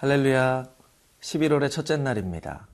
[0.00, 0.64] 할렐루야.
[1.20, 2.68] 11월의 첫째 날입니다.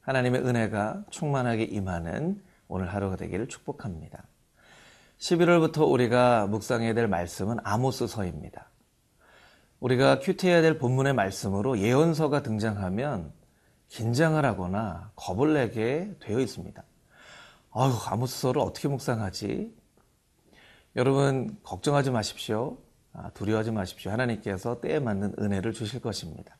[0.00, 4.24] 하나님의 은혜가 충만하게 임하는 오늘 하루가 되기를 축복합니다.
[5.16, 8.68] 11월부터 우리가 묵상해야 될 말씀은 아모스서입니다.
[9.78, 13.32] 우리가 큐티해야 될 본문의 말씀으로 예언서가 등장하면
[13.86, 16.82] 긴장을 하거나 겁을 내게 되어 있습니다.
[17.70, 19.72] 아유, 아모스서를 어떻게 묵상하지?
[20.96, 22.78] 여러분, 걱정하지 마십시오.
[23.12, 24.10] 아, 두려워하지 마십시오.
[24.10, 26.56] 하나님께서 때에 맞는 은혜를 주실 것입니다.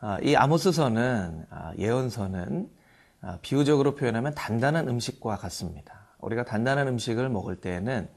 [0.00, 2.70] 아, 이 아모스서는 아, 예언서는
[3.20, 6.16] 아, 비유적으로 표현하면 단단한 음식과 같습니다.
[6.20, 8.08] 우리가 단단한 음식을 먹을 때에는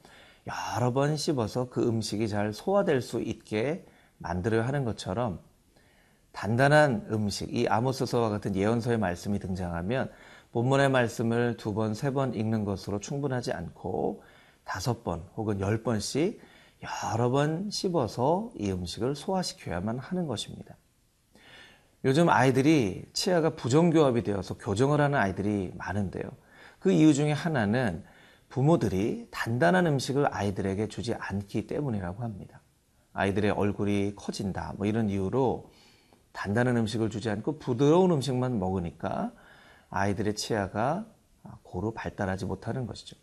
[0.77, 3.85] 여러 번 씹어서 그 음식이 잘 소화될 수 있게
[4.17, 5.40] 만들어야 하는 것처럼
[6.31, 10.12] 단단한 음식, 이 아모스서와 같은 예언서의 말씀이 등장하면
[10.52, 14.24] 본문의 말씀을 두 번, 세 번 읽는 것으로 충분하지 않고
[14.63, 16.40] 다섯 번 혹은 열 번씩
[17.13, 20.76] 여러 번 씹어서 이 음식을 소화시켜야만 하는 것입니다.
[22.04, 26.24] 요즘 아이들이 치아가 부정교합이 되어서 교정을 하는 아이들이 많은데요.
[26.80, 28.04] 그 이유 중에 하나는
[28.49, 32.62] 부모들이 단단한 음식을 아이들에게 주지 않기 때문이라고 합니다.
[33.13, 35.70] 아이들의 얼굴이 커진다, 뭐 이런 이유로
[36.32, 39.32] 단단한 음식을 주지 않고 부드러운 음식만 먹으니까
[39.90, 41.05] 아이들의 치아가
[41.63, 43.15] 고루 발달하지 못하는 것이죠.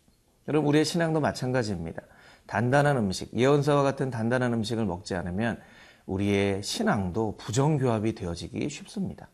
[0.47, 2.01] 여러분, 우리의 신앙도 마찬가지입니다.
[2.47, 5.59] 단단한 음식, 예언서와 같은 단단한 음식을 먹지 않으면
[6.09, 9.29] 우리의 신앙도 부정교합이 되어지기 쉽습니다.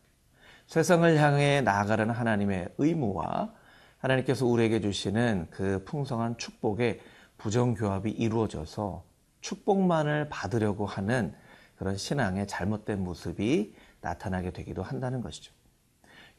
[0.66, 3.52] 세상을 향해 나아가는 하나님의 의무와
[3.98, 7.00] 하나님께서 우리에게 주시는 그 풍성한 축복에
[7.38, 9.04] 부정교합이 이루어져서
[9.40, 11.34] 축복만을 받으려고 하는
[11.76, 15.52] 그런 신앙의 잘못된 모습이 나타나게 되기도 한다는 것이죠.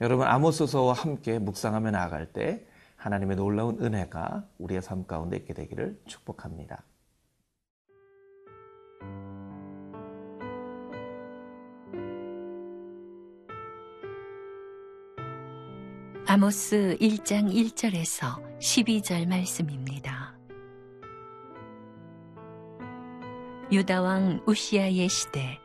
[0.02, 2.65] 여러분 아모스서와 함께 묵상하며 나아갈 때
[2.95, 6.83] 하나님의 놀라운 은혜가 우리의 삶 가운데 있게 되기를 축복합니다.
[16.30, 20.38] 아모스 1장 1절에서 12절 말씀입니다.
[23.71, 25.58] 유다 왕 우시아의 시대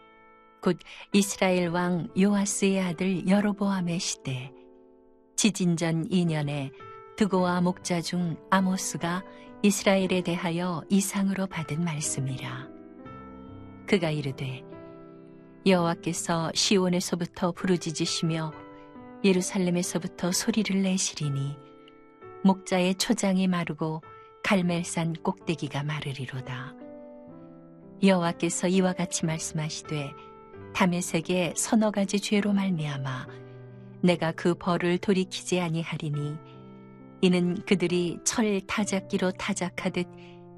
[0.61, 0.79] 곧
[1.13, 4.53] 이스라엘 왕 요아스의 아들 여로보암의 시대
[5.35, 6.71] 지진전 2년에
[7.17, 9.25] 드고와 목자 중 아모스가
[9.65, 12.69] 이스라엘에 대하여 이상으로 받은 말씀이라
[13.89, 14.63] 그가 이르되
[15.67, 18.62] 여호와께서 시온에서부터 부르짖으시며
[19.25, 21.57] 예루살렘에서부터 소리를 내시리니
[22.45, 24.03] 목자의 초장이 마르고
[24.43, 26.75] 갈멜산 꼭대기가 마르리로다.
[28.03, 30.13] 여호와께서 이와 같이 말씀하시되
[30.75, 33.29] 담에색에 서너 가지 죄로 말미암아
[34.03, 36.37] 내가 그 벌을 돌이키지 아니하리니
[37.21, 40.09] 이는 그들이 철 타작기로 타작하듯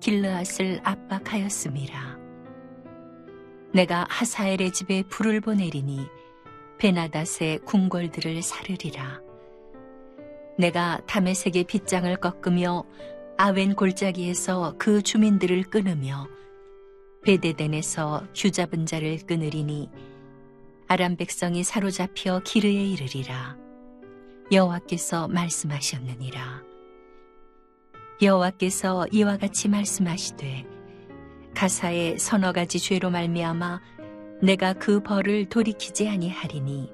[0.00, 2.18] 길르앗을 압박하였음이라.
[3.74, 6.06] 내가 하사엘의 집에 불을 보내리니
[6.78, 9.20] 베나닷의 궁궐들을 사르리라.
[10.58, 12.84] 내가 담에색의 빗장을 꺾으며
[13.36, 16.28] 아웬 골짜기에서 그 주민들을 끊으며
[17.24, 19.90] 베데덴에서 휴잡은 자를 끊으리니
[20.86, 23.56] 아람 백성이 사로잡혀 기르에 이르리라.
[24.52, 26.62] 여호와께서 말씀하셨느니라.
[28.22, 30.66] 여호와께서 이와 같이 말씀하시되
[31.54, 33.80] 가사의 서너 가지 죄로 말미암아
[34.44, 36.92] 내가 그 벌을 돌이키지 아니하리니.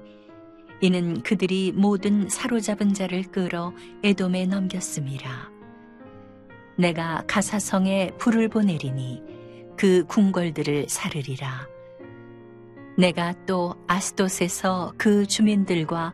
[0.79, 3.73] 이는 그들이 모든 사로잡은 자를 끌어
[4.03, 5.51] 에돔에 넘겼음이라
[6.77, 9.21] 내가 가사성에 불을 보내리니
[9.77, 11.67] 그 궁궐들을 사르리라.
[12.97, 16.13] 내가 또 아스돗에서 그 주민들과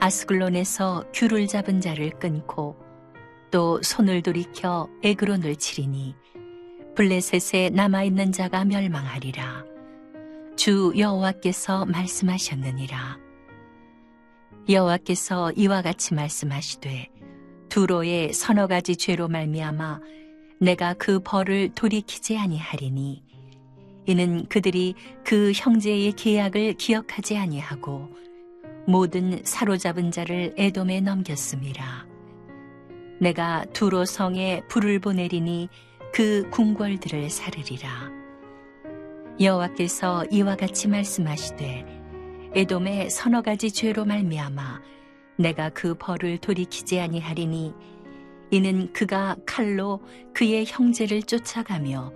[0.00, 2.76] 아스글론에서 귤을 잡은 자를 끊고
[3.50, 6.16] 또 손을 돌이켜 에그론을 치리니
[6.96, 9.71] 블레셋에 남아있는 자가 멸망하리라.
[10.56, 13.18] 주 여호와께서 말씀하셨느니라.
[14.68, 17.08] 여호와께서 이와 같이 말씀하시되
[17.68, 20.00] 두로의 서너 가지 죄로 말미암아
[20.60, 23.24] 내가 그 벌을 돌이키지 아니하리니
[24.06, 24.94] 이는 그들이
[25.24, 28.10] 그 형제의 계약을 기억하지 아니하고
[28.86, 32.06] 모든 사로잡은 자를 에돔에 넘겼음이라
[33.20, 35.68] 내가 두로 성에 불을 보내리니
[36.12, 38.21] 그 궁궐들을 사르리라
[39.40, 41.86] 여호와께서 이와 같이 말씀하시되
[42.54, 44.80] 에돔의 서너 가지 죄로 말미암아
[45.38, 47.74] 내가 그 벌을 돌이키지 아니하리니
[48.50, 50.02] 이는 그가 칼로
[50.34, 52.12] 그의 형제를 쫓아가며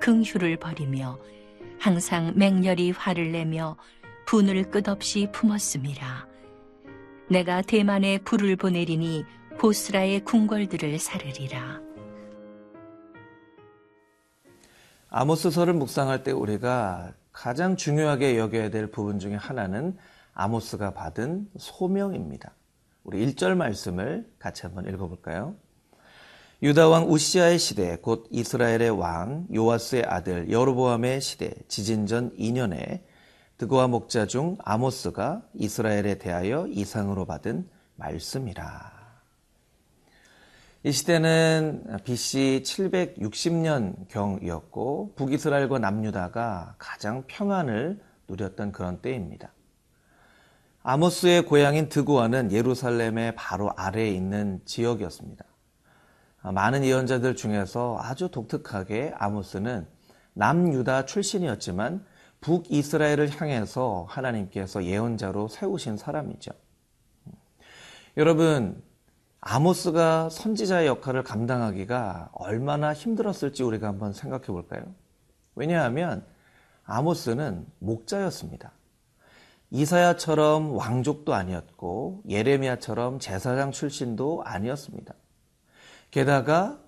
[0.00, 1.18] 긍휼을 버리며
[1.80, 3.76] 항상 맹렬히 화를 내며
[4.26, 6.28] 분을 끝없이 품었음이라.
[7.28, 9.24] 내가 대만에 불을 보내리니
[9.58, 11.80] 보스라의 궁궐들을 사르리라
[15.10, 19.96] 아모스서를 묵상할 때 우리가 가장 중요하게 여겨야 될 부분 중에 하나는
[20.34, 22.54] 아모스가 받은 소명입니다.
[23.02, 25.56] 우리 1절 말씀을 같이 한번 읽어볼까요?
[26.62, 33.02] 유다 왕 우시아의 시대 곧 이스라엘의 왕 요아스의 아들 여로보암의 시대 지진전 2년에
[33.56, 38.99] 드고와 목자 중 아모스가 이스라엘에 대하여 이상으로 받은 말씀이라.
[40.82, 49.52] 이 시대는 BC 760년 경이었고 북이스라엘과 남유다가 가장 평안을 누렸던 그런 때입니다.
[50.82, 55.44] 아모스의 고향인 드고아는 예루살렘의 바로 아래에 있는 지역이었습니다.
[56.44, 59.86] 많은 예언자들 중에서 아주 독특하게 아모스는
[60.32, 62.06] 남유다 출신이었지만
[62.40, 66.52] 북이스라엘을 향해서 하나님께서 예언자로 세우신 사람이죠.
[68.16, 68.82] 여러분,
[69.40, 74.82] 아모스가 선지자의 역할을 감당하기가 얼마나 힘들었을지 우리가 한번 생각해 볼까요?
[75.54, 76.26] 왜냐하면
[76.84, 78.72] 아모스는 목자였습니다.
[79.70, 85.14] 이사야처럼 왕족도 아니었고 예레미야처럼 제사장 출신도 아니었습니다.
[86.10, 86.80] 게다가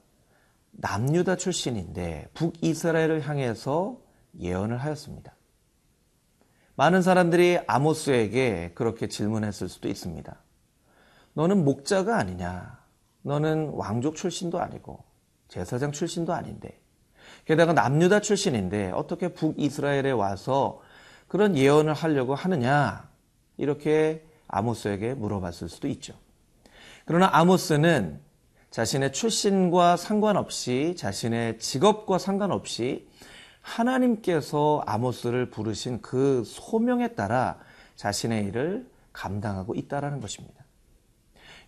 [0.73, 3.99] 남유다 출신인데 북이스라엘을 향해서
[4.39, 5.35] 예언을 하였습니다.
[6.75, 10.37] 많은 사람들이 아모스에게 그렇게 질문했을 수도 있습니다.
[11.35, 12.79] 너는 목자가 아니냐?
[13.23, 15.03] 너는 왕족 출신도 아니고
[15.49, 16.81] 제사장 출신도 아닌데
[17.45, 20.81] 게다가 남유다 출신인데 어떻게 북이스라엘에 와서
[21.29, 23.09] 그런 예언을 하려고 하느냐?
[23.57, 26.15] 이렇게 아모스에게 물어봤을 수도 있죠.
[27.07, 28.21] 그러나 아모스는
[28.71, 33.09] 자신의 출신과 상관없이 자신의 직업과 상관없이
[33.61, 37.59] 하나님께서 아모스를 부르신 그 소명에 따라
[37.97, 40.62] 자신의 일을 감당하고 있다라는 것입니다.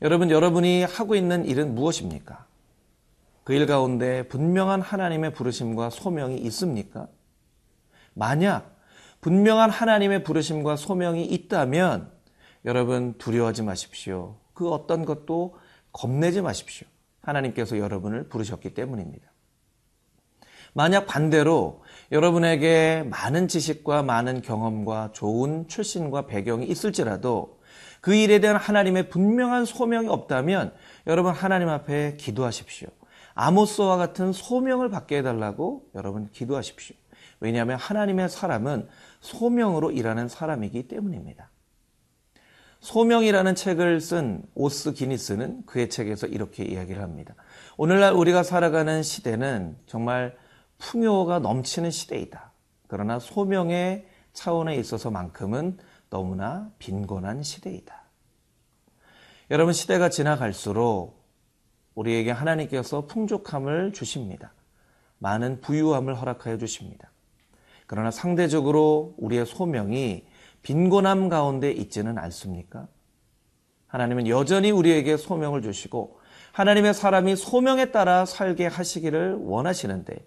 [0.03, 2.47] 여러분, 여러분이 하고 있는 일은 무엇입니까?
[3.45, 7.09] 그 일 가운데 분명한 하나님의 부르심과 소명이 있습니까?
[8.15, 8.75] 만약
[9.21, 12.11] 분명한 하나님의 부르심과 소명이 있다면
[12.65, 14.37] 여러분 두려워하지 마십시오.
[14.55, 15.57] 그 어떤 것도
[15.93, 16.87] 겁내지 마십시오.
[17.21, 19.31] 하나님께서 여러분을 부르셨기 때문입니다.
[20.73, 27.61] 만약 반대로 여러분에게 많은 지식과 많은 경험과 좋은 출신과 배경이 있을지라도
[28.05, 30.75] 그 일에 대한 하나님의 분명한 소명이 없다면
[31.07, 32.89] 여러분 하나님 앞에 기도하십시오.
[33.33, 36.95] 아모스와 같은 소명을 받게 해달라고 여러분 기도하십시오.
[37.41, 38.89] 왜냐하면 하나님의 사람은
[39.23, 41.49] 소명으로 일하는 사람이기 때문입니다.
[42.81, 47.35] 소명이라는 책을 쓴 오스 기니스는 그의 책에서 이렇게 이야기를 합니다.
[47.79, 50.37] 오늘날 우리가 살아가는 시대는 정말
[50.77, 52.53] 풍요가 넘치는 시대이다.
[52.87, 54.05] 그러나 소명의
[54.35, 55.79] 차원에 있어서만큼은
[56.15, 58.05] 너무나 빈곤한 시대이다.
[59.51, 61.21] 여러분, 시대가 지나갈수록
[61.97, 64.53] 우리에게 하나님께서 풍족함을 주십니다.
[65.19, 67.11] 많은 부유함을 허락하여 주십니다.
[67.89, 70.25] 그러나 상대적으로 우리의 소명이
[70.63, 72.87] 빈곤함 가운데 있지는 않습니까?
[73.89, 76.21] 하나님은 여전히 우리에게 소명을 주시고
[76.53, 80.25] 하나님의 사람이 소명에 따라 살게 하시기를 원하시는데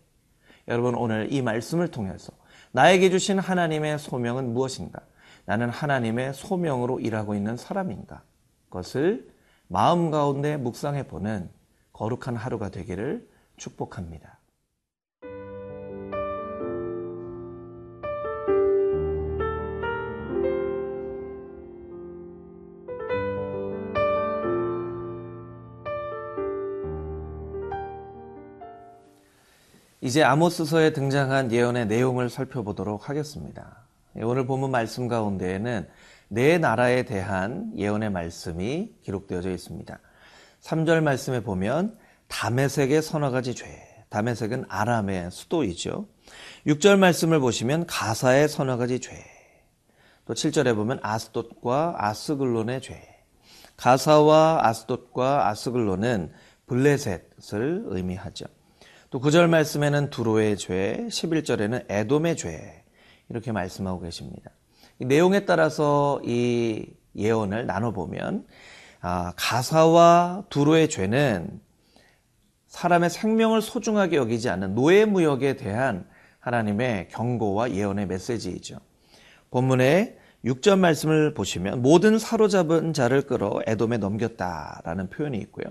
[0.67, 2.33] 여러분 오늘 이 말씀을 통해서
[2.73, 4.99] 나에게 주신 하나님의 소명은 무엇인가?
[5.47, 8.21] 나는 하나님의 소명으로 일하고 있는 사람인가?
[8.65, 9.31] 그것을
[9.69, 11.49] 마음 가운데 묵상해 보는
[11.93, 13.25] 거룩한 하루가 되기를
[13.55, 14.39] 축복합니다.
[30.01, 33.86] 이제 아모스서에 등장한 예언의 내용을 살펴보도록 하겠습니다.
[34.23, 35.87] 오늘 본문 말씀 가운데에는
[36.29, 39.99] 네 나라에 대한 예언의 말씀이 기록되어져 있습니다.
[40.61, 41.97] 3절 말씀에 보면
[42.27, 43.65] 다메색의 서너 가지 죄.
[44.09, 46.07] 다메색은 아람의 수도이죠.
[46.65, 49.15] 6절 말씀을 보시면 가사의 서너 가지 죄.
[50.25, 53.01] 또 7절에 보면 아스돗과 아스글론의 죄.
[53.77, 56.31] 가사와 아스돗과 아스글론은
[56.65, 58.45] 블레셋을 의미하죠.
[59.09, 62.83] 또 9절 말씀에는 두로의 죄, 11절에는 에돔의 죄
[63.29, 64.51] 이렇게 말씀하고 계십니다.
[64.99, 68.45] 이 내용에 따라서 이 예언을 나눠보면
[69.01, 71.61] 아, 가사와 두로의 죄는
[72.67, 76.07] 사람의 생명을 소중하게 여기지 않는 노예 무역에 대한
[76.39, 78.77] 하나님의 경고와 예언의 메시지이죠.
[79.51, 85.65] 본문의 6절 말씀을 보시면 모든 사로잡은 자를 끌어 에돔에 넘겼다라는 표현이 있고요.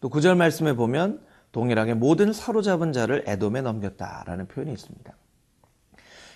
[0.00, 1.20] 또 9절 말씀에 보면
[1.52, 5.12] 동일하게 모든 사로잡은 자를 에돔에 넘겼다라는 표현이 있습니다.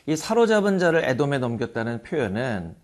[0.07, 2.75] 이 사로잡은 자를 에돔에 넘겼다는 표현은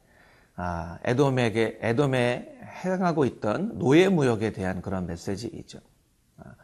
[0.56, 5.78] 아, 에돔에게 에돔에 행하고 있던 노예 무역에 대한 그런 메시지이죠.
[6.38, 6.54] 아,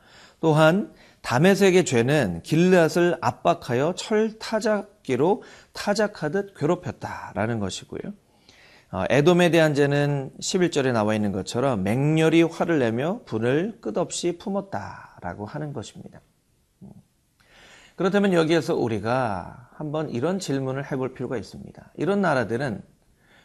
[0.41, 8.13] 또한 다메섹의 죄는 길앗을 압박하여 철 타작 토끼로 타작하듯 괴롭혔다라는 것이고요.
[8.93, 15.73] 어, 에돔에 대한 죄는 11절에 나와 있는 것처럼 맹렬히 화를 내며 불을 끝없이 품었다라고 하는
[15.73, 16.21] 것입니다.
[17.97, 17.99] 음.
[17.99, 21.93] 그렇다면 여기에서 우리가 한번 이런 질문을 해볼 필요가 있습니다.
[21.97, 22.83] 이런 나라들은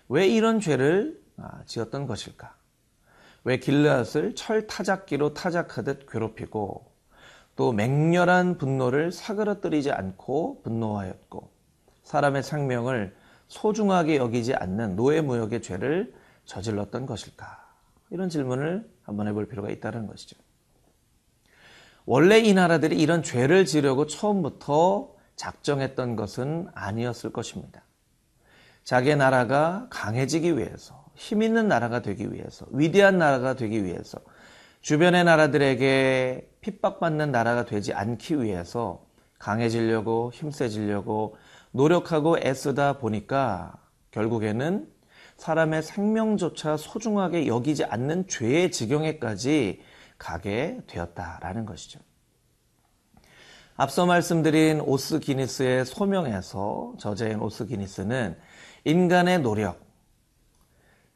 [0.09, 2.55] 왜 이런 죄를 아, 지었던 것일까?
[3.43, 6.91] 왜 길르앗을 철 타작기로 타작하듯 괴롭히고
[7.55, 11.49] 또 맹렬한 분노를 사그러뜨리지 않고 분노하였고
[12.03, 13.15] 사람의 생명을
[13.47, 16.13] 소중하게 여기지 않는 노예 무역의 죄를
[16.45, 17.61] 저질렀던 것일까?
[18.09, 20.37] 이런 질문을 한번 해볼 필요가 있다는 것이죠.
[22.05, 27.83] 원래 이 나라들이 이런 죄를 지려고 처음부터 작정했던 것은 아니었을 것입니다.
[28.83, 34.19] 자기 나라가 강해지기 위해서, 힘 있는 나라가 되기 위해서, 위대한 나라가 되기 위해서,
[34.81, 39.05] 주변의 나라들에게 핍박받는 나라가 되지 않기 위해서
[39.37, 41.35] 강해지려고 힘세지려고
[41.71, 43.73] 노력하고 애쓰다 보니까
[44.11, 44.87] 결국에는
[45.37, 49.81] 사람의 생명조차 소중하게 여기지 않는 죄의 지경에까지
[50.21, 51.99] 가게 되었다라는 것이죠.
[53.75, 58.37] 앞서 말씀드린 오스 기니스의 소명에서 저자인 오스 기니스는
[58.83, 59.83] 인간의 노력,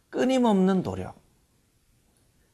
[0.10, 1.22] 끊임없는 노력,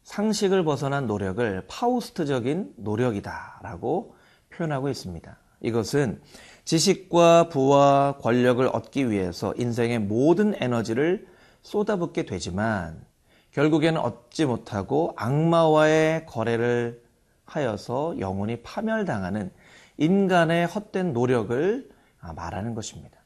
[0.03, 4.15] 상식을 벗어난 노력을 파우스트적인 노력이다라고
[4.49, 5.37] 표현하고 있습니다.
[5.61, 6.21] 이것은
[6.65, 11.27] 지식과 부와 권력을 얻기 위해서 인생의 모든 에너지를
[11.61, 13.05] 쏟아붓게 되지만
[13.51, 17.03] 결국에는 얻지 못하고 악마와의 거래를
[17.45, 19.51] 하여서 영혼이 파멸당하는
[19.97, 21.89] 인간의 헛된 노력을
[22.35, 23.19] 말하는 것입니다.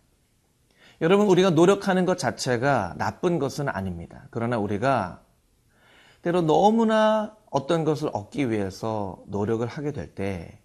[1.01, 4.27] 여러분, 우리가 노력하는 것 자체가 나쁜 것은 아닙니다.
[4.31, 5.21] 그러나 우리가
[6.21, 10.59] 때로 너무나 어떤 것을 얻기 위해서 노력을 하게 될 때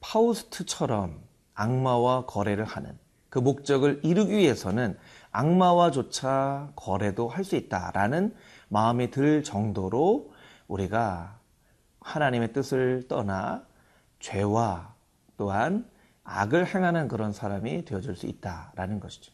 [0.00, 1.22] 파우스트처럼
[1.54, 2.98] 악마와 거래를 하는
[3.30, 4.98] 그 목적을 이루기 위해서는
[5.32, 8.34] 악마와조차 거래도 할 수 있다라는
[8.74, 10.32] 마음이 들 정도로
[10.66, 11.38] 우리가
[12.00, 13.64] 하나님의 뜻을 떠나
[14.18, 14.94] 죄와
[15.36, 15.88] 또한
[16.24, 19.32] 악을 행하는 그런 사람이 되어줄 수 있다라는 것이죠.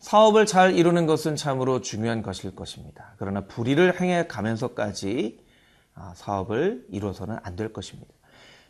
[0.00, 3.14] 사업을 잘 이루는 것은 참으로 중요한 것일 것입니다.
[3.16, 5.44] 그러나 불의를 행해 가면서까지
[5.94, 8.12] 아, 사업을 이루어서는 안 될 것입니다.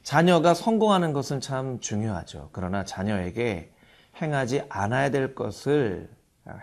[0.03, 2.51] 자녀가 성공하는 것은 참 중요하죠.
[2.53, 3.73] 그러나 자녀에게
[4.21, 6.09] 행하지 않아야 될 것을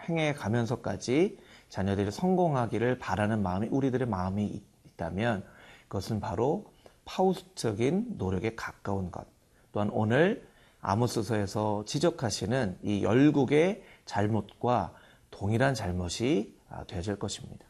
[0.08, 1.38] 행해 가면서까지
[1.70, 5.44] 자녀들이 성공하기를 바라는 마음이 우리들의 마음이 있다면
[5.88, 6.72] 그것은 바로
[7.06, 9.26] 파우스적인 노력에 가까운 것.
[9.72, 10.48] 또한 오늘
[10.82, 14.94] 아모스서에서 지적하시는 이 열국의 잘못과
[15.32, 16.58] 동일한 잘못이
[16.88, 17.66] 되어질 것입니다.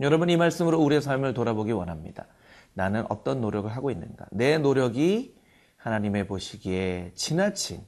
[0.00, 2.26] 여러분 이 말씀으로 우리의 삶을 돌아보기 원합니다.
[2.74, 4.26] 나는 어떤 노력을 하고 있는가?
[4.30, 5.34] 내 노력이
[5.76, 7.82] 하나님의 보시기에 지나친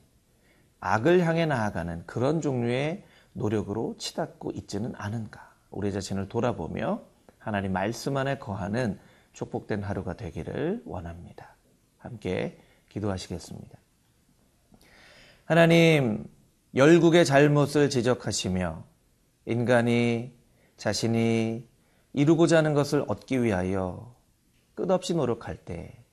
[0.81, 3.05] 악을 향해 나아가는 그런 종류의
[3.39, 5.55] 노력으로 치닫고 있지는 않은가?
[5.71, 7.03] 우리 자신을 돌아보며
[7.39, 8.99] 하나님 말씀 안에 거하는
[9.33, 11.57] 축복된 하루가 되기를 원합니다.
[11.99, 13.79] 함께 기도하시겠습니다.
[15.45, 16.27] 하나님,
[16.75, 18.85] 열국의 잘못을 지적하시며
[19.47, 20.37] 인간이
[20.77, 21.67] 자신이
[22.13, 24.15] 이루고자 하는 것을 얻기 위하여
[24.75, 26.05] 끝없이 노력할 때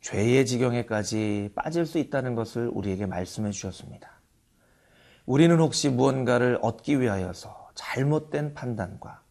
[0.00, 4.19] 죄의 지경에까지 빠질 수 있다는 것을 우리에게 말씀해 주셨습니다.
[5.30, 9.22] 우리는 혹시 무언가를 얻기 위하여서 잘못된 판단과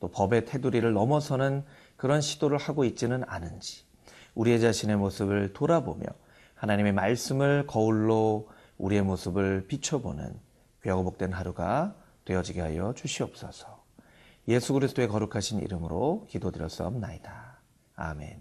[0.00, 1.62] 또 법의 테두리를 넘어서는
[1.98, 3.84] 그런 시도를 하고 있지는 않은지
[4.34, 6.06] 우리의 자신의 모습을 돌아보며
[6.54, 10.40] 하나님의 말씀을 거울로 우리의 모습을 비춰보는
[10.82, 13.84] 귀하고 복된 하루가 되어지게 하여 주시옵소서.
[14.48, 17.60] 예수 그리스도의 거룩하신 이름으로 기도드렸사옵나이다.
[17.94, 18.40] 아멘.